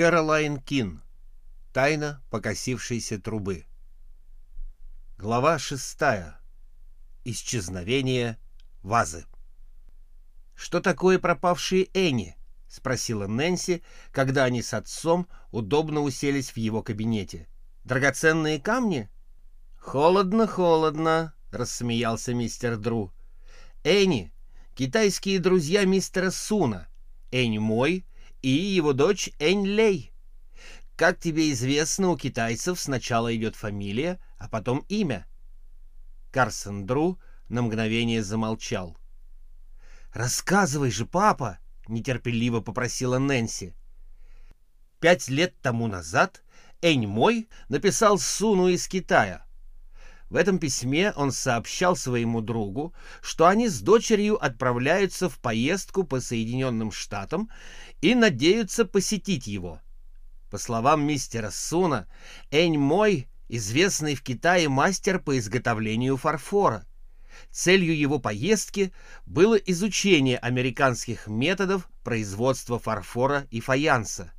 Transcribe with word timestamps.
Кэролайн 0.00 0.56
Кин. 0.56 1.02
Тайна 1.74 2.22
покосившейся 2.30 3.20
трубы. 3.20 3.66
Глава 5.18 5.58
шестая. 5.58 6.40
Исчезновение 7.26 8.38
вазы. 8.82 9.26
«Что 10.54 10.80
такое 10.80 11.18
пропавшие 11.18 11.90
Энни?»— 11.92 12.34
спросила 12.66 13.26
Нэнси, 13.26 13.82
когда 14.10 14.44
они 14.44 14.62
с 14.62 14.72
отцом 14.72 15.28
удобно 15.50 16.00
уселись 16.00 16.52
в 16.52 16.56
его 16.56 16.82
кабинете. 16.82 17.46
«Драгоценные 17.84 18.58
камни?» 18.58 19.10
«Холодно, 19.76 20.46
холодно»,— 20.46 21.34
рассмеялся 21.50 22.32
мистер 22.32 22.78
Дру. 22.78 23.12
«Энни— 23.84 24.32
китайские 24.74 25.40
друзья 25.40 25.84
мистера 25.84 26.30
Суна. 26.30 26.88
Энни 27.30 27.58
мой 27.58 28.06
и 28.42 28.48
его 28.48 28.92
дочь 28.92 29.30
Энь 29.38 29.66
Лей. 29.66 30.12
Как 30.96 31.18
тебе 31.18 31.50
известно, 31.52 32.10
у 32.10 32.16
китайцев 32.16 32.78
сначала 32.80 33.34
идет 33.34 33.56
фамилия, 33.56 34.18
а 34.38 34.48
потом 34.48 34.84
имя. 34.88 35.26
Карсон 36.30 36.86
Дру 36.86 37.18
на 37.48 37.62
мгновение 37.62 38.22
замолчал. 38.22 38.96
«Рассказывай 40.12 40.90
же, 40.90 41.06
папа!»— 41.06 41.58
нетерпеливо 41.88 42.60
попросила 42.60 43.18
Нэнси. 43.18 43.74
Пять 44.98 45.28
лет 45.28 45.54
тому 45.62 45.86
назад 45.86 46.42
Энь 46.82 47.06
Мой 47.06 47.48
написал 47.68 48.18
Суну 48.18 48.68
из 48.68 48.86
Китая— 48.88 49.46
в 50.30 50.36
этом 50.36 50.60
письме 50.60 51.12
он 51.16 51.32
сообщал 51.32 51.96
своему 51.96 52.40
другу, 52.40 52.94
что 53.20 53.48
они 53.48 53.68
с 53.68 53.80
дочерью 53.80 54.42
отправляются 54.42 55.28
в 55.28 55.38
поездку 55.40 56.04
по 56.04 56.20
Соединенным 56.20 56.92
Штатам 56.92 57.50
и 58.00 58.14
надеются 58.14 58.84
посетить 58.84 59.48
его. 59.48 59.80
По 60.48 60.58
словам 60.58 61.04
мистера 61.04 61.50
Суна, 61.50 62.08
Энь 62.52 62.78
Мой— 62.78 63.28
известный 63.48 64.14
в 64.14 64.22
Китае 64.22 64.68
мастер 64.68 65.18
по 65.18 65.36
изготовлению 65.36 66.16
фарфора. 66.16 66.86
Целью 67.50 67.96
его 67.96 68.20
поездки 68.20 68.92
было 69.26 69.56
изучение 69.56 70.38
американских 70.38 71.26
методов 71.26 71.88
производства 72.04 72.78
фарфора 72.78 73.48
и 73.50 73.60
фаянса. 73.60 74.32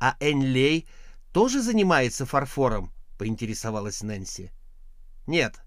«А 0.00 0.16
Энь 0.20 0.42
Лей 0.42 0.88
тоже 1.32 1.60
занимается 1.60 2.24
фарфором?»— 2.24 2.92
поинтересовалась 3.18 4.02
Нэнси. 4.02 4.52
Нет. 5.26 5.60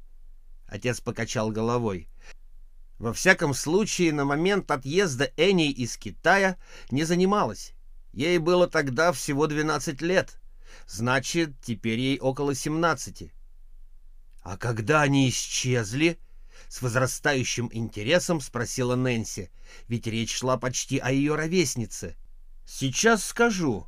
Отец 0.68 1.02
покачал 1.02 1.52
головой. 1.52 2.08
Во 2.98 3.14
всяком 3.14 3.54
случае, 3.54 4.14
на 4.14 4.26
момент 4.26 4.70
отъезда 4.70 5.32
Энни 5.38 5.72
из 5.72 5.98
Китая 5.98 6.58
не 6.92 7.04
занималась. 7.04 7.74
Ей 8.12 8.38
было 8.38 8.68
тогда 8.68 9.12
всего 9.12 9.48
12 9.48 10.02
лет. 10.02 10.40
Значит, 10.88 11.54
теперь 11.62 12.00
ей 12.00 12.20
около 12.20 12.54
17. 12.54 13.32
А 14.42 14.58
когда 14.58 15.02
они 15.02 15.30
исчезли? 15.30 16.20
С 16.68 16.82
возрастающим 16.82 17.70
интересом 17.72 18.42
спросила 18.42 18.96
Нэнси, 18.96 19.50
ведь 19.88 20.08
речь 20.08 20.36
шла 20.36 20.58
почти 20.58 21.00
о 21.00 21.12
ее 21.12 21.36
ровеснице. 21.36 22.16
Сейчас 22.66 23.24
скажу. 23.24 23.88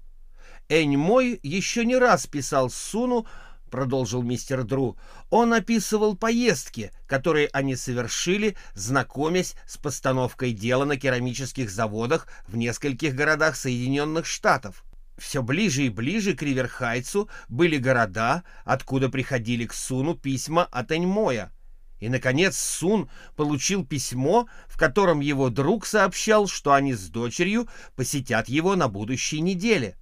Энь 0.69 0.97
мой 0.97 1.39
еще 1.44 1.86
не 1.86 1.97
раз 1.97 2.27
писал 2.27 2.69
Суну 2.69 3.27
продолжил 3.72 4.22
мистер 4.22 4.64
Дру, 4.64 4.97
он 5.31 5.53
описывал 5.53 6.16
поездки, 6.16 6.91
которые 7.08 7.50
они 7.53 7.75
совершили, 7.75 8.55
знакомясь 8.75 9.55
с 9.66 9.77
постановкой 9.77 10.52
дела 10.52 10.86
на 10.86 10.97
керамических 10.97 11.72
заводах 11.72 12.27
в 12.47 12.55
нескольких 12.55 13.16
городах 13.16 13.55
Соединенных 13.55 14.27
Штатов. 14.27 14.83
Все 15.17 15.42
ближе 15.42 15.83
и 15.83 15.89
ближе 15.89 16.36
к 16.36 16.42
Риверхайцу 16.42 17.30
были 17.47 17.77
города, 17.77 18.44
откуда 18.66 19.09
приходили 19.09 19.66
к 19.66 19.73
Суну 19.73 20.16
письма 20.16 20.66
от 20.66 20.92
Эньмоя. 20.92 21.52
И, 21.99 22.09
наконец, 22.09 22.58
Сун 22.58 23.10
получил 23.36 23.86
письмо, 23.86 24.48
в 24.67 24.77
котором 24.77 25.20
его 25.20 25.49
друг 25.49 25.86
сообщал, 25.86 26.48
что 26.48 26.73
они 26.73 26.93
с 26.93 27.10
дочерью 27.10 27.67
посетят 27.95 28.49
его 28.49 28.76
на 28.76 28.87
будущей 28.87 29.39
неделе. 29.42 29.95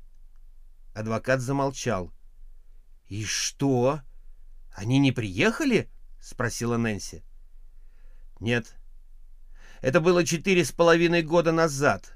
Адвокат 0.93 1.41
замолчал.— 1.41 2.11
«И 3.09 3.25
что? 3.25 4.01
Они 4.71 4.99
не 4.99 5.11
приехали?»— 5.11 5.89
спросила 6.21 6.77
Нэнси. 6.77 7.23
«Нет. 8.39 8.75
Это 9.81 9.99
было 9.99 10.23
четыре 10.23 10.63
с 10.63 10.71
половиной 10.71 11.23
года 11.23 11.51
назад. 11.51 12.13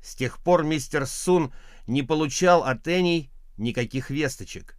С 0.00 0.14
тех 0.14 0.38
пор 0.38 0.64
мистер 0.64 1.06
Сун 1.06 1.52
не 1.86 2.02
получал 2.02 2.64
от 2.64 2.88
Энни 2.88 3.30
никаких 3.58 4.08
весточек. 4.08 4.78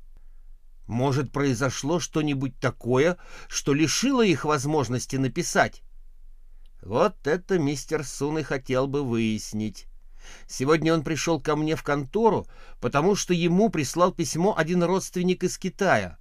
Может, 0.87 1.31
произошло 1.31 1.99
что-нибудь 1.99 2.59
такое, 2.59 3.17
что 3.47 3.73
лишило 3.73 4.25
их 4.25 4.45
возможности 4.45 5.17
написать?» 5.17 5.83
Вот 6.81 7.27
это 7.27 7.59
мистер 7.59 8.03
Сун 8.03 8.39
и 8.39 8.43
хотел 8.43 8.87
бы 8.87 9.03
выяснить. 9.03 9.87
Сегодня 10.47 10.93
он 10.93 11.03
пришел 11.03 11.39
ко 11.39 11.55
мне 11.55 11.75
в 11.75 11.83
контору, 11.83 12.47
потому 12.79 13.15
что 13.15 13.33
ему 13.33 13.69
прислал 13.69 14.11
письмо 14.11 14.55
один 14.57 14.83
родственник 14.83 15.43
из 15.43 15.57
Китая. 15.57 16.17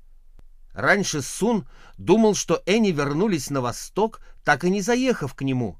Раньше 0.72 1.20
Сун 1.22 1.68
думал, 1.98 2.34
что 2.34 2.62
Энни 2.66 2.90
вернулись 2.90 3.50
на 3.50 3.60
восток, 3.60 4.20
так 4.44 4.64
и 4.64 4.70
не 4.70 4.80
заехав 4.80 5.34
к 5.34 5.42
нему. 5.42 5.78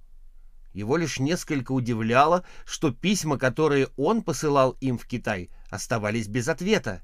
Его 0.73 0.97
лишь 0.97 1.19
несколько 1.19 1.73
удивляло, 1.73 2.45
что 2.65 2.93
письма, 2.93 3.39
которые 3.39 3.89
он 3.97 4.23
посылал 4.23 4.77
им 4.81 4.99
в 4.99 5.07
Китай, 5.07 5.51
оставались 5.71 6.29
без 6.29 6.49
ответа. 6.49 7.03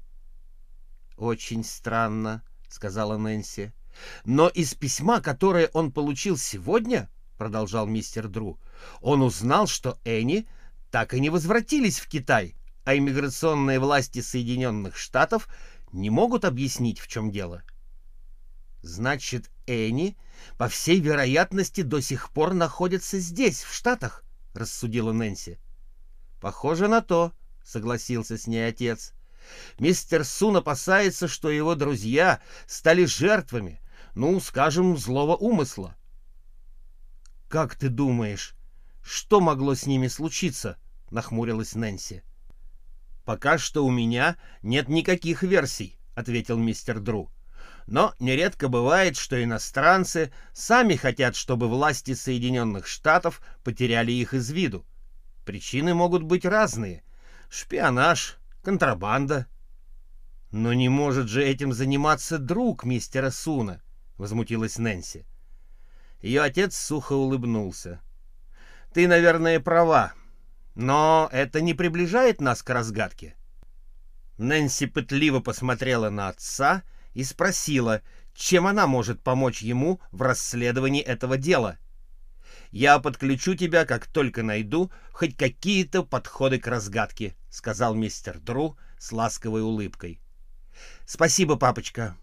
«Очень 1.17 1.63
странно»,— 1.63 2.43
сказала 2.69 3.17
Нэнси. 3.17 3.73
«Но 4.23 4.47
из 4.47 4.73
письма, 4.73 5.21
которое 5.21 5.69
он 5.73 5.91
получил 5.91 6.37
сегодня,— 6.37 7.09
продолжал 7.37 7.85
мистер 7.85 8.27
Дру,— 8.27 8.59
он 9.01 9.21
узнал, 9.21 9.67
что 9.67 9.99
Энни 10.03 10.47
так 10.91 11.13
и 11.13 11.19
не 11.19 11.29
возвратились 11.29 11.99
в 11.99 12.07
Китай, 12.07 12.55
а 12.83 12.95
иммиграционные 12.95 13.79
власти 13.79 14.21
Соединенных 14.21 14.97
Штатов 14.97 15.47
не 15.91 16.09
могут 16.09 16.45
объяснить, 16.45 16.99
в 16.99 17.07
чем 17.07 17.31
дело. 17.31 17.63
Значит, 18.81 19.49
Энни, 19.67 20.17
по 20.57 20.67
всей 20.67 20.99
вероятности, 20.99 21.81
до 21.81 22.01
сих 22.01 22.31
пор 22.31 22.53
находится 22.53 23.19
здесь, 23.19 23.63
в 23.63 23.73
Штатах, 23.73 24.23
рассудила 24.53 25.11
Нэнси. 25.11 25.59
Похоже 26.39 26.87
на 26.87 27.01
то, 27.01 27.33
согласился 27.63 28.37
с 28.37 28.47
ней 28.47 28.67
отец. 28.67 29.13
Мистер 29.79 30.23
Сун 30.23 30.57
опасается, 30.57 31.27
что 31.27 31.49
его 31.49 31.75
друзья 31.75 32.41
стали 32.67 33.05
жертвами, 33.05 33.81
ну, 34.15 34.39
скажем, 34.39 34.97
злого 34.97 35.35
умысла. 35.35 35.95
Как 37.47 37.75
ты 37.75 37.89
думаешь, 37.89 38.55
что 39.03 39.39
могло 39.41 39.75
с 39.75 39.85
ними 39.85 40.07
случиться? 40.07 40.77
нахмурилась 41.11 41.75
Нэнси. 41.75 42.23
Пока 43.25 43.57
что 43.57 43.85
у 43.85 43.91
меня 43.91 44.37
нет 44.61 44.89
никаких 44.89 45.43
версий, 45.43 45.97
ответил 46.15 46.57
мистер 46.57 46.99
Дру. 46.99 47.29
Но 47.87 48.13
нередко 48.19 48.67
бывает, 48.67 49.17
что 49.17 49.43
иностранцы 49.43 50.31
сами 50.53 50.95
хотят, 50.95 51.35
чтобы 51.35 51.67
власти 51.67 52.13
Соединенных 52.13 52.85
Штатов 52.85 53.41
потеряли 53.63 54.11
их 54.11 54.33
из 54.33 54.51
виду. 54.51 54.85
Причины 55.45 55.95
могут 55.95 56.23
быть 56.23 56.45
разные. 56.45 57.03
Шпионаж, 57.49 58.37
контрабанда. 58.61 59.47
Но 60.51 60.73
не 60.73 60.89
может 60.89 61.29
же 61.29 61.43
этим 61.43 61.73
заниматься 61.73 62.37
друг 62.37 62.83
мистера 62.83 63.31
Суна, 63.31 63.81
возмутилась 64.17 64.77
Нэнси. 64.77 65.25
Ее 66.21 66.41
отец 66.41 66.75
сухо 66.77 67.13
улыбнулся. 67.13 68.01
Ты, 68.93 69.07
наверное, 69.07 69.59
права. 69.59 70.13
Но 70.75 71.29
это 71.31 71.61
не 71.61 71.73
приближает 71.73 72.41
нас 72.41 72.63
к 72.63 72.69
разгадке. 72.69 73.35
Нэнси 74.37 74.87
пытливо 74.87 75.41
посмотрела 75.41 76.09
на 76.09 76.29
отца 76.29 76.83
и 77.13 77.23
спросила, 77.23 78.01
чем 78.33 78.67
она 78.67 78.87
может 78.87 79.21
помочь 79.21 79.61
ему 79.61 79.99
в 80.11 80.21
расследовании 80.21 81.01
этого 81.01 81.37
дела. 81.37 81.77
«Я 82.71 82.99
подключу 82.99 83.55
тебя, 83.55 83.85
как 83.85 84.05
только 84.05 84.43
найду 84.43 84.91
хоть 85.11 85.35
какие-то 85.35 86.03
подходы 86.03 86.59
к 86.59 86.67
разгадке»,— 86.67 87.35
сказал 87.49 87.95
мистер 87.95 88.39
Дру 88.39 88.77
с 88.97 89.11
ласковой 89.11 89.61
улыбкой. 89.61 90.21
«Спасибо, 91.05 91.57
папочка». 91.57 92.15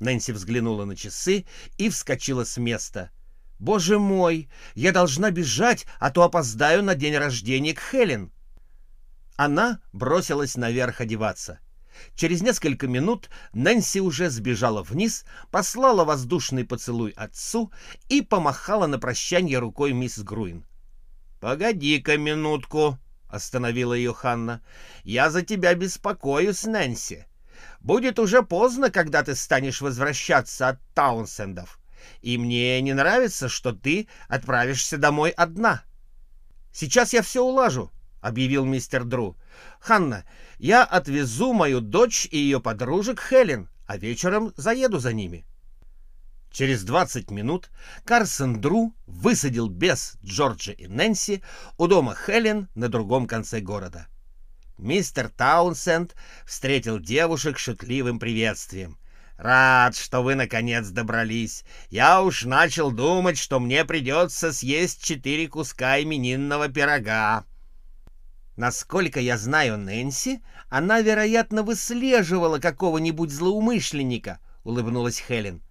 Нэнси 0.00 0.32
взглянула 0.32 0.84
на 0.84 0.96
часы 0.96 1.46
и 1.78 1.88
вскочила 1.90 2.44
с 2.44 2.56
места. 2.56 3.10
Боже 3.58 3.98
мой, 3.98 4.48
я 4.74 4.92
должна 4.92 5.30
бежать, 5.30 5.86
а 5.98 6.10
то 6.10 6.22
опоздаю 6.22 6.82
на 6.82 6.94
день 6.94 7.16
рождения 7.16 7.74
к 7.74 7.80
Хелен. 7.80 8.30
Она 9.36 9.80
бросилась 9.92 10.56
наверх 10.56 11.00
одеваться. 11.00 11.58
Через 12.14 12.42
несколько 12.42 12.86
минут 12.86 13.30
Нэнси 13.54 14.00
уже 14.00 14.28
сбежала 14.28 14.82
вниз, 14.82 15.24
послала 15.50 16.04
воздушный 16.04 16.64
поцелуй 16.64 17.10
отцу 17.12 17.72
и 18.08 18.20
помахала 18.20 18.86
на 18.86 18.98
прощание 18.98 19.58
рукой 19.58 19.92
мисс 19.92 20.18
Груин. 20.18 20.66
«Погоди-ка 21.40 22.18
минутку»,— 22.18 22.98
остановила 23.28 23.94
ее 23.94 24.12
Ханна. 24.12 24.62
«Я 25.04 25.30
за 25.30 25.42
тебя 25.42 25.74
беспокоюсь, 25.74 26.64
Нэнси. 26.64 27.26
Будет 27.80 28.18
уже 28.18 28.42
поздно, 28.42 28.90
когда 28.90 29.22
ты 29.22 29.34
станешь 29.34 29.80
возвращаться 29.80 30.68
от 30.68 30.80
Таунсендов. 30.94 31.78
И 32.22 32.38
мне 32.38 32.80
не 32.80 32.92
нравится, 32.92 33.48
что 33.48 33.72
ты 33.72 34.08
отправишься 34.28 34.98
домой 34.98 35.30
одна». 35.30 35.82
«Сейчас 36.72 37.12
я 37.12 37.22
все 37.22 37.42
улажу»,— 37.42 37.90
объявил 38.20 38.64
мистер 38.64 39.04
Дру. 39.04 39.36
«Ханна, 39.80 40.24
я 40.58 40.84
отвезу 40.84 41.52
мою 41.52 41.80
дочь 41.80 42.26
и 42.30 42.36
ее 42.38 42.60
подружек 42.60 43.20
Хелен, 43.20 43.68
а 43.86 43.96
вечером 43.96 44.52
заеду 44.56 44.98
за 44.98 45.12
ними». 45.12 45.46
Через 46.50 46.84
20 46.84 47.30
минут 47.30 47.70
Карсон 48.04 48.60
Дру 48.60 48.94
высадил 49.06 49.68
без 49.68 50.16
Джорджа 50.24 50.72
и 50.72 50.86
Нэнси 50.86 51.42
у 51.76 51.86
дома 51.86 52.14
Хелен 52.14 52.68
на 52.74 52.88
другом 52.88 53.26
конце 53.26 53.60
города. 53.60 54.06
Мистер 54.78 55.28
Таунсенд 55.28 56.14
встретил 56.44 56.98
девушек 56.98 57.58
шутливым 57.58 58.18
приветствием. 58.18 58.98
«Рад, 59.36 59.96
что 59.96 60.22
вы 60.22 60.34
наконец 60.34 60.88
добрались. 60.88 61.64
Я 61.90 62.22
уж 62.22 62.44
начал 62.44 62.90
думать, 62.90 63.36
что 63.38 63.60
мне 63.60 63.84
придется 63.84 64.52
съесть 64.52 65.04
четыре 65.04 65.46
куска 65.48 66.02
именинного 66.02 66.68
пирога». 66.68 67.44
Насколько 68.56 69.20
я 69.20 69.36
знаю 69.36 69.76
Нэнси, 69.76 70.40
она, 70.70 71.02
вероятно, 71.02 71.62
выслеживала 71.62 72.58
какого-нибудь 72.58 73.30
злоумышленника,— 73.30 74.40
улыбнулась 74.64 75.18
Хелен. 75.20 75.62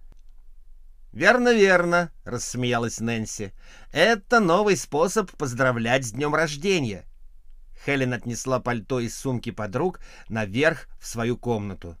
«Верно, 1.12 1.52
верно»,— 1.52 2.12
рассмеялась 2.24 3.00
Нэнси. 3.00 3.52
«Это 3.90 4.38
новый 4.38 4.76
способ 4.76 5.30
поздравлять 5.32 6.04
с 6.04 6.12
днем 6.12 6.34
рождения». 6.34 7.04
Хелен 7.84 8.12
отнесла 8.12 8.60
пальто 8.60 9.00
из 9.00 9.16
сумки 9.16 9.50
подруг 9.50 10.00
наверх 10.28 10.88
в 11.00 11.06
свою 11.06 11.36
комнату. 11.36 11.96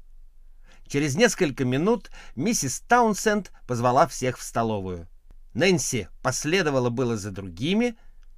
Через 0.88 1.16
несколько 1.16 1.64
минут 1.64 2.10
миссис 2.34 2.80
Таунсенд 2.80 3.52
позвала 3.66 4.06
всех 4.06 4.38
в 4.38 4.42
столовую. 4.42 5.08
Нэнси 5.54 6.08
последовала 6.22 6.90
было 6.90 7.16
за 7.16 7.30
другими, 7.30 7.96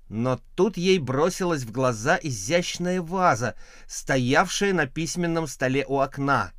но 0.09 0.41
тут 0.55 0.77
ей 0.77 0.99
бросилась 0.99 1.65
в 1.65 1.73
глаза 1.73 2.19
изящная 2.23 3.03
ваза, 3.03 3.55
стоявшая 3.87 4.73
на 4.73 4.87
письменном 4.87 5.47
столе 5.47 5.85
у 5.87 5.99
окна— 5.99 6.53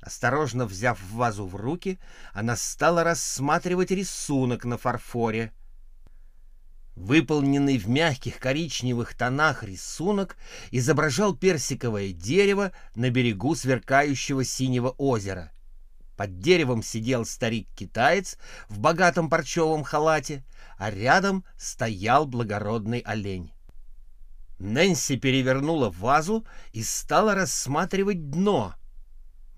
Осторожно 0.00 0.64
взяв 0.64 0.98
вазу 1.10 1.46
в 1.46 1.56
руки, 1.56 1.98
она 2.32 2.56
стала 2.56 3.04
рассматривать 3.04 3.90
рисунок 3.90 4.64
на 4.64 4.78
фарфоре. 4.78 5.52
Выполненный 6.98 7.78
в 7.78 7.88
мягких 7.88 8.40
коричневых 8.40 9.14
тонах 9.14 9.62
рисунок 9.62 10.36
изображал 10.72 11.32
персиковое 11.32 12.12
дерево 12.12 12.72
на 12.96 13.08
берегу 13.08 13.54
сверкающего 13.54 14.42
синего 14.42 14.90
озера. 14.98 15.52
Под 16.16 16.40
деревом 16.40 16.82
сидел 16.82 17.24
старик-китаец 17.24 18.36
в 18.68 18.80
богатом 18.80 19.30
парчевом 19.30 19.84
халате, 19.84 20.44
а 20.76 20.90
рядом 20.90 21.44
стоял 21.56 22.26
благородный 22.26 22.98
олень. 22.98 23.52
Нэнси 24.58 25.18
перевернула 25.18 25.90
вазу 25.90 26.44
и 26.72 26.82
стала 26.82 27.36
рассматривать 27.36 28.28
дно— 28.28 28.74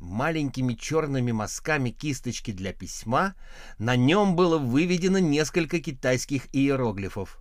маленькими 0.00 0.75
черными 0.75 1.31
мазками 1.31 1.91
кисточки 1.91 2.50
для 2.50 2.73
письма, 2.73 3.35
на 3.79 3.97
нем 3.97 4.35
было 4.35 4.58
выведено 4.58 5.19
несколько 5.19 5.81
китайских 5.81 6.49
иероглифов. 6.52 7.41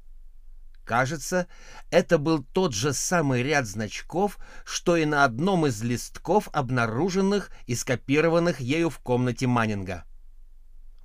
Кажется, 0.83 1.47
это 1.91 2.17
был 2.17 2.43
тот 2.43 2.73
же 2.73 2.93
самый 2.93 3.43
ряд 3.43 3.67
значков, 3.67 4.39
что 4.65 4.97
и 4.97 5.05
на 5.05 5.23
одном 5.23 5.67
из 5.67 5.83
листков, 5.83 6.49
обнаруженных 6.51 7.51
и 7.67 7.75
скопированных 7.75 8.59
ею 8.59 8.89
в 8.89 8.99
комнате 8.99 9.45
Маннинга. 9.45 10.05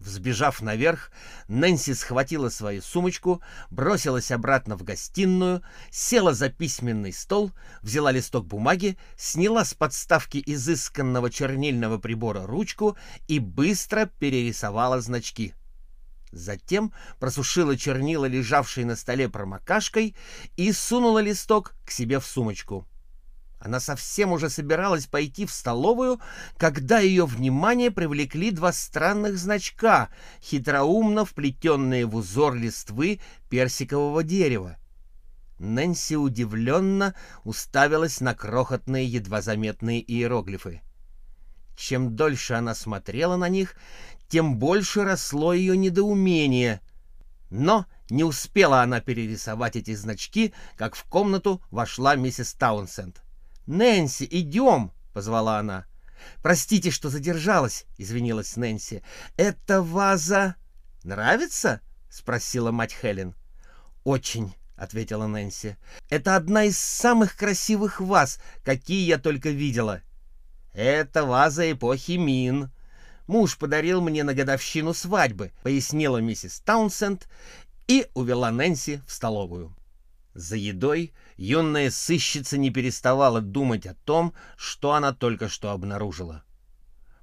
Взбежав 0.05 0.63
наверх, 0.63 1.11
Нэнси 1.49 1.95
схватила 1.95 2.51
свою 2.51 2.83
сумочку, 2.83 3.41
бросилась 3.71 4.31
обратно 4.31 4.77
в 4.77 4.83
гостиную, 4.83 5.63
села 5.91 6.35
за 6.35 6.51
письменный 6.51 7.13
стол, 7.13 7.53
взяла 7.81 8.13
листок 8.13 8.47
бумаги, 8.47 8.99
сняла 9.17 9.65
с 9.65 9.73
подставки 9.73 10.43
изысканного 10.45 11.31
чернильного 11.31 11.97
прибора 11.97 12.47
ручку 12.47 12.99
и 13.29 13.39
быстро 13.39 14.05
перерисовала 14.05 15.01
значки. 15.01 15.55
Затем 16.33 16.93
просушила 17.19 17.75
чернила, 17.75 18.27
лежавшие 18.27 18.85
на 18.85 18.97
столе 18.97 19.31
промокашкой, 19.31 20.15
и 20.57 20.73
сунула 20.73 21.21
листок 21.21 21.75
к 21.87 21.91
себе 21.91 22.21
в 22.21 22.27
сумочку. 22.27 22.87
Она 23.65 23.81
совсем 23.81 24.33
уже 24.33 24.51
собиралась 24.51 25.07
пойти 25.07 25.47
в 25.47 25.51
столовую, 25.51 26.21
когда 26.59 26.99
ее 26.99 27.25
внимание 27.25 27.91
привлекли 27.91 28.51
два 28.51 28.75
странных 28.75 29.39
значка, 29.39 30.11
хитроумно 30.43 31.25
вплетенные 31.25 32.05
в 32.05 32.15
узор 32.15 32.55
листвы 32.55 33.21
персикового 33.49 34.23
дерева. 34.23 34.77
Нэнси 35.59 36.17
удивленно 36.17 37.15
уставилась 37.43 38.21
на 38.21 38.35
крохотные, 38.35 39.07
едва 39.07 39.41
заметные 39.41 40.03
иероглифы. 40.03 40.83
Чем 41.75 42.17
дольше 42.17 42.53
она 42.53 42.75
смотрела 42.75 43.37
на 43.37 43.49
них, 43.49 43.77
тем 44.29 44.59
больше 44.59 45.05
росло 45.05 45.55
ее 45.55 45.75
недоумение. 45.75 46.83
Но 47.49 47.87
не 48.11 48.25
успела 48.25 48.83
она 48.83 49.01
перерисовать 49.01 49.77
эти 49.77 49.95
значки, 49.95 50.53
как 50.77 50.97
в 50.97 51.05
комнату 51.05 51.63
вошла 51.71 52.15
миссис 52.15 52.53
Таунсенд. 52.53 53.24
«Нэнси, 53.67 54.29
идем!»— 54.31 54.93
позвала 55.13 55.59
она. 55.59 55.87
«Простите, 56.43 56.91
что 56.91 57.09
задержалась»,— 57.09 57.87
извинилась 57.99 58.57
Нэнси. 58.57 59.03
«Это 59.37 59.83
ваза 59.83 60.57
нравится?»— 61.03 61.81
спросила 62.11 62.71
мать 62.71 62.93
Хелен. 62.93 63.35
«Очень»,— 64.05 64.55
ответила 64.77 65.27
Нэнси. 65.27 65.77
«Это 66.11 66.37
одна 66.37 66.65
из 66.65 66.79
самых 66.79 67.37
красивых 67.37 68.01
ваз, 68.01 68.39
какие 68.65 69.07
я 69.07 69.19
только 69.19 69.51
видела». 69.51 70.03
«Это 70.73 71.25
ваза 71.25 71.71
эпохи 71.71 72.13
Мин. 72.13 72.71
Муж 73.27 73.57
подарил 73.57 74.01
мне 74.01 74.25
на 74.25 74.35
годовщину 74.35 74.93
свадьбы»,— 74.93 75.53
пояснила 75.63 76.19
миссис 76.19 76.61
Таунсенд 76.61 77.29
и 77.87 78.09
увела 78.15 78.51
Нэнси 78.51 79.03
в 79.07 79.13
столовую. 79.13 79.75
За 80.35 80.57
едой 80.57 81.15
юная 81.37 81.91
сыщица 81.91 82.59
не 82.59 82.71
переставала 82.71 83.41
думать 83.41 83.87
о 83.87 83.95
том, 83.95 84.35
что 84.57 84.93
она 84.93 85.13
только 85.13 85.49
что 85.49 85.71
обнаружила. 85.71 86.45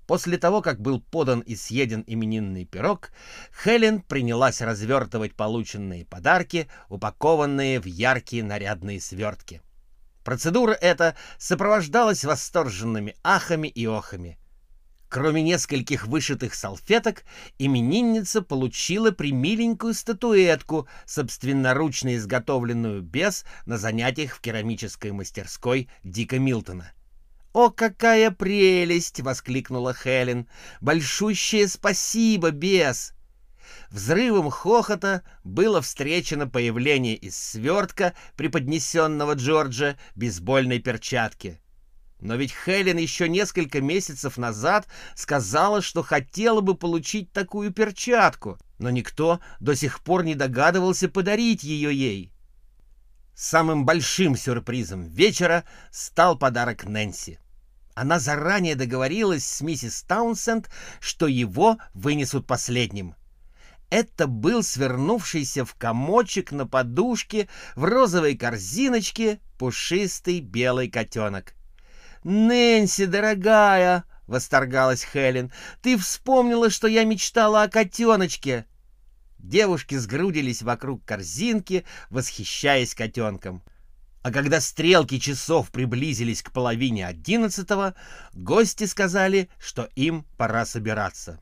После 0.07 0.37
того, 0.37 0.61
как 0.61 0.81
был 0.81 0.99
подан 0.99 1.41
и 1.41 1.55
съеден 1.55 2.03
именинный 2.07 2.65
пирог, 2.65 3.11
Хелен 3.63 4.01
принялась 4.01 4.61
развертывать 4.61 5.35
полученные 5.35 6.05
подарки, 6.05 6.69
упакованные 6.89 7.79
в 7.79 7.85
яркие 7.85 8.43
нарядные 8.43 8.99
свертки. 8.99 9.61
Процедура 10.23 10.73
эта 10.73 11.15
сопровождалась 11.37 12.23
восторженными 12.23 13.15
ахами 13.23 13.67
и 13.67 13.85
охами. 13.85 14.37
Кроме 15.11 15.41
нескольких 15.41 16.07
вышитых 16.07 16.55
салфеток, 16.55 17.25
именинница 17.59 18.41
получила 18.41 19.11
примиленькую 19.11 19.93
статуэтку, 19.93 20.87
собственноручно 21.05 22.15
изготовленную 22.15 23.01
без 23.01 23.43
на 23.65 23.77
занятиях 23.77 24.33
в 24.33 24.39
керамической 24.39 25.11
мастерской 25.11 25.89
Дика 26.05 26.39
Милтона. 26.39 26.93
«О, 27.51 27.71
какая 27.71 28.31
прелесть!»— 28.31 29.19
воскликнула 29.21 29.93
Хелен. 29.93 30.47
«Большущее 30.79 31.67
спасибо, 31.67 32.51
бес!» 32.51 33.13
Взрывом 33.89 34.49
хохота 34.49 35.23
было 35.43 35.81
встречено 35.81 36.47
появление 36.47 37.15
из 37.15 37.37
свертка, 37.37 38.13
преподнесенного 38.37 39.33
Джорджа, 39.33 39.97
бейсбольной 40.15 40.79
перчатки. 40.79 41.60
Но 42.21 42.35
ведь 42.35 42.53
Хелен 42.53 42.97
еще 42.97 43.27
несколько 43.27 43.81
месяцев 43.81 44.37
назад 44.37 44.87
сказала, 45.15 45.81
что 45.81 46.03
хотела 46.03 46.61
бы 46.61 46.75
получить 46.75 47.31
такую 47.33 47.71
перчатку, 47.71 48.59
но 48.77 48.91
никто 48.91 49.39
до 49.59 49.75
сих 49.75 50.01
пор 50.01 50.23
не 50.23 50.35
догадывался 50.35 51.09
подарить 51.09 51.63
ее 51.63 51.93
ей. 51.93 52.31
Самым 53.33 53.85
большим 53.85 54.35
сюрпризом 54.35 55.03
вечера 55.07 55.63
стал 55.89 56.37
подарок 56.37 56.83
Нэнси. 56.83 57.39
Она 57.95 58.19
заранее 58.19 58.75
договорилась 58.75 59.43
с 59.43 59.61
миссис 59.61 60.03
Таунсенд, 60.03 60.69
что 60.99 61.25
его 61.25 61.77
вынесут 61.95 62.45
последним. 62.45 63.15
Это 63.89 64.27
был 64.27 64.61
свернувшийся 64.61 65.65
в 65.65 65.73
комочек 65.73 66.51
на 66.51 66.67
подушке 66.67 67.49
в 67.75 67.83
розовой 67.83 68.37
корзиночке 68.37 69.39
пушистый 69.57 70.39
белый 70.39 70.89
котенок. 70.89 71.55
«Нэнси, 72.23 73.05
дорогая!»— 73.05 74.03
восторгалась 74.27 75.03
Хелен. 75.03 75.51
«Ты 75.81 75.97
вспомнила, 75.97 76.69
что 76.69 76.87
я 76.87 77.03
мечтала 77.03 77.63
о 77.63 77.69
котеночке!» 77.69 78.65
Девушки 79.39 79.95
сгрудились 79.95 80.61
вокруг 80.61 81.03
корзинки, 81.03 81.83
восхищаясь 82.09 82.93
котенком. 82.93 83.63
А 84.21 84.31
когда 84.31 84.61
стрелки 84.61 85.19
часов 85.19 85.71
приблизились 85.71 86.43
к 86.43 86.51
половине 86.51 87.07
одиннадцатого, 87.07 87.95
гости 88.33 88.85
сказали, 88.85 89.49
что 89.59 89.89
им 89.95 90.25
пора 90.37 90.65
собираться. 90.67 91.39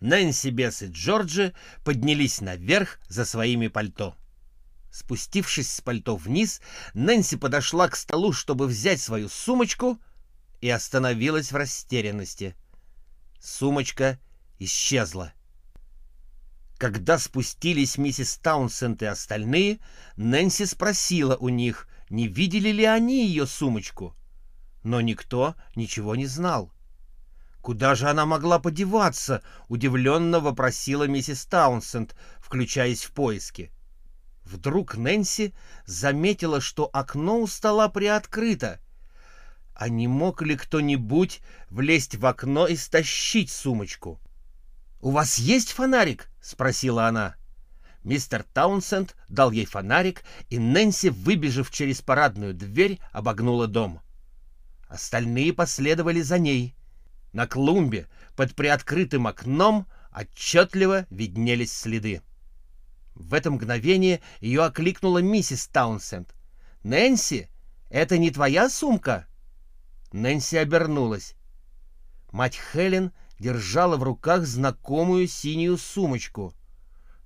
Нэнси, 0.00 0.48
Бесс 0.48 0.82
и 0.82 0.86
Джорджи 0.86 1.52
поднялись 1.84 2.40
наверх 2.40 2.98
за 3.08 3.26
своими 3.26 3.68
пальто. 3.68 4.16
Спустившись 4.92 5.72
с 5.72 5.80
пальто 5.80 6.16
вниз, 6.16 6.60
Нэнси 6.92 7.38
подошла 7.38 7.88
к 7.88 7.96
столу, 7.96 8.34
чтобы 8.34 8.66
взять 8.66 9.00
свою 9.00 9.30
сумочку, 9.30 9.98
и 10.60 10.68
остановилась 10.68 11.50
в 11.50 11.56
растерянности. 11.56 12.54
Сумочка 13.40 14.20
исчезла. 14.58 15.32
Когда 16.76 17.18
спустились 17.18 17.96
миссис 17.96 18.36
Таунсенд 18.36 19.02
и 19.02 19.06
остальные, 19.06 19.78
Нэнси 20.16 20.66
спросила 20.66 21.36
у 21.36 21.48
них, 21.48 21.88
не 22.10 22.28
видели 22.28 22.68
ли 22.68 22.84
они 22.84 23.26
ее 23.26 23.46
сумочку. 23.46 24.14
Но 24.82 25.00
никто 25.00 25.54
ничего 25.74 26.16
не 26.16 26.26
знал. 26.26 26.70
«Куда 27.62 27.94
же 27.94 28.10
она 28.10 28.26
могла 28.26 28.58
подеваться?»— 28.58 29.42
удивленно 29.68 30.40
вопросила 30.40 31.04
миссис 31.04 31.46
Таунсенд, 31.46 32.14
включаясь 32.40 33.04
в 33.04 33.12
поиски. 33.12 33.70
Вдруг 34.44 34.96
Нэнси 34.96 35.54
заметила, 35.86 36.60
что 36.60 36.90
окно 36.92 37.40
у 37.40 37.46
стола 37.46 37.88
приоткрыто. 37.88 38.80
А 39.74 39.88
не 39.88 40.08
мог 40.08 40.42
ли 40.42 40.56
кто-нибудь 40.56 41.40
влезть 41.70 42.16
в 42.16 42.26
окно 42.26 42.66
и 42.66 42.76
стащить 42.76 43.50
сумочку? 43.50 44.20
«У 45.00 45.10
вас 45.10 45.38
есть 45.38 45.72
фонарик?»— 45.72 46.28
спросила 46.40 47.06
она. 47.06 47.36
Мистер 48.04 48.44
Таунсенд 48.52 49.16
дал 49.28 49.50
ей 49.52 49.64
фонарик, 49.64 50.24
и 50.50 50.58
Нэнси, 50.58 51.08
выбежав 51.08 51.70
через 51.70 52.00
парадную 52.02 52.54
дверь, 52.54 53.00
обогнула 53.12 53.66
дом. 53.66 54.00
Остальные 54.88 55.52
последовали 55.52 56.20
за 56.20 56.38
ней. 56.38 56.74
На 57.32 57.46
клумбе 57.46 58.08
под 58.36 58.54
приоткрытым 58.54 59.26
окном 59.26 59.86
отчетливо 60.14 61.06
виднелись 61.10 61.72
следы. 61.72 62.22
В 63.14 63.34
это 63.34 63.50
мгновение 63.50 64.20
ее 64.40 64.64
окликнула 64.64 65.18
миссис 65.18 65.66
Таунсенд. 65.66 66.34
«Нэнси, 66.82 67.48
это 67.90 68.18
не 68.18 68.30
твоя 68.30 68.68
сумка?» 68.68 69.26
Нэнси 70.12 70.56
обернулась. 70.56 71.34
Мать 72.32 72.58
Хелен 72.72 73.12
держала 73.38 73.96
в 73.96 74.02
руках 74.02 74.46
знакомую 74.46 75.28
синюю 75.28 75.76
сумочку. 75.76 76.54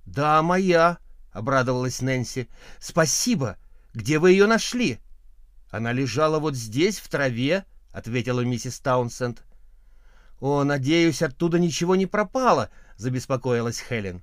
«Да, 0.05 0.41
моя»,— 0.41 0.97
обрадовалась 1.31 2.01
Нэнси. 2.01 2.49
«Спасибо. 2.79 3.57
Где 3.93 4.19
вы 4.19 4.31
ее 4.31 4.47
нашли?» 4.47 4.99
«Она 5.69 5.91
лежала 5.91 6.39
вот 6.39 6.55
здесь, 6.55 6.99
в 6.99 7.07
траве»,— 7.09 7.65
ответила 7.91 8.41
миссис 8.41 8.79
Таунсенд. 8.79 9.43
«О, 10.39 10.63
надеюсь, 10.63 11.21
оттуда 11.21 11.59
ничего 11.59 11.95
не 11.95 12.05
пропало»,— 12.05 12.69
забеспокоилась 12.97 13.79
Хелен. 13.79 14.21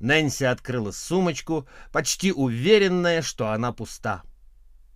Нэнси 0.00 0.44
открыла 0.44 0.90
сумочку, 0.90 1.68
почти 1.92 2.32
уверенная, 2.32 3.22
что 3.22 3.52
она 3.52 3.72
пуста. 3.72 4.22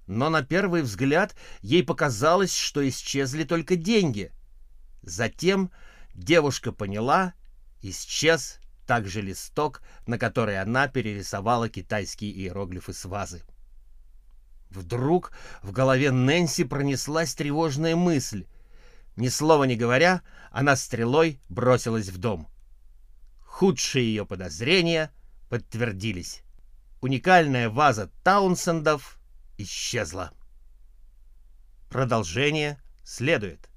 Но 0.06 0.28
на 0.28 0.42
первый 0.42 0.82
взгляд 0.82 1.34
ей 1.62 1.84
показалось, 1.84 2.54
что 2.56 2.86
исчезли 2.86 3.44
только 3.44 3.76
деньги— 3.76 4.32
Затем 5.06 5.70
девушка 6.14 6.72
поняла, 6.72 7.34
исчез 7.82 8.58
также 8.86 9.20
листок, 9.20 9.82
на 10.06 10.18
который 10.18 10.60
она 10.60 10.88
перерисовала 10.88 11.68
китайские 11.68 12.32
иероглифы 12.32 12.94
с 12.94 13.04
вазы. 13.04 13.42
Вдруг 14.70 15.32
в 15.62 15.72
голове 15.72 16.10
Нэнси 16.10 16.64
пронеслась 16.64 17.34
тревожная 17.34 17.96
мысль. 17.96 18.46
Ни 19.16 19.28
слова 19.28 19.64
не 19.64 19.76
говоря, 19.76 20.22
она 20.50 20.74
стрелой 20.74 21.38
бросилась 21.50 22.08
в 22.08 22.16
дом. 22.16 22.48
Худшие 23.54 24.04
ее 24.04 24.26
подозрения 24.26 25.12
подтвердились. 25.48 26.42
Уникальная 27.00 27.70
ваза 27.70 28.10
Таунсендов 28.24 29.16
исчезла. 29.58 30.32
Продолжение 31.88 32.82
следует. 33.04 33.68